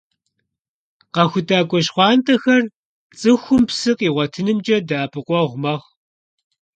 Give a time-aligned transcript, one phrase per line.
[1.15, 2.63] «КъэхутакӀуэ щхъуантӀэхэр»
[3.19, 5.89] цӀыхум псы къигъуэтынымкӀэ дэӀэпыкъуэгъу мэхъу.